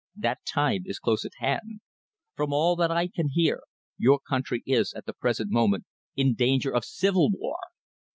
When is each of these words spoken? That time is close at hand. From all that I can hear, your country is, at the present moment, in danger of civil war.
That 0.15 0.39
time 0.51 0.81
is 0.85 0.97
close 0.97 1.25
at 1.25 1.33
hand. 1.37 1.79
From 2.35 2.51
all 2.53 2.75
that 2.75 2.89
I 2.89 3.07
can 3.07 3.29
hear, 3.29 3.61
your 3.99 4.19
country 4.19 4.63
is, 4.65 4.93
at 4.95 5.05
the 5.05 5.13
present 5.13 5.51
moment, 5.51 5.85
in 6.15 6.33
danger 6.33 6.71
of 6.73 6.83
civil 6.83 7.29
war. 7.29 7.59